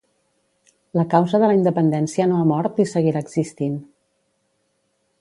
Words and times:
La 0.99 1.03
causa 1.11 1.41
de 1.43 1.51
la 1.51 1.59
independència 1.59 2.29
no 2.33 2.39
ha 2.45 2.49
mort 2.55 2.83
i 2.85 2.89
seguirà 2.95 3.25
existint 3.27 3.81